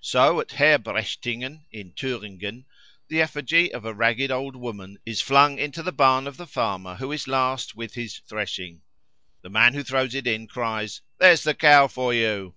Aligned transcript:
So 0.00 0.40
at 0.40 0.48
Herbrechtingen, 0.48 1.66
in 1.70 1.92
Thüringen, 1.92 2.64
the 3.06 3.20
effigy 3.22 3.72
of 3.72 3.84
a 3.84 3.94
ragged 3.94 4.28
old 4.32 4.56
woman 4.56 4.98
is 5.06 5.20
flung 5.20 5.60
into 5.60 5.84
the 5.84 5.92
barn 5.92 6.26
of 6.26 6.36
the 6.36 6.48
farmer 6.48 6.96
who 6.96 7.12
is 7.12 7.28
last 7.28 7.76
with 7.76 7.94
his 7.94 8.18
threshing. 8.18 8.82
The 9.42 9.50
man 9.50 9.74
who 9.74 9.84
throws 9.84 10.16
it 10.16 10.26
in 10.26 10.48
cries, 10.48 11.02
"There 11.18 11.30
is 11.30 11.44
the 11.44 11.54
Cow 11.54 11.86
for 11.86 12.12
you." 12.12 12.56